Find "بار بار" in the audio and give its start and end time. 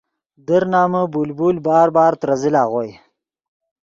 1.65-2.13